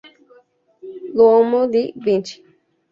L'uomo 1.13 1.67
di 1.67 1.83
Vinci. 2.03 2.37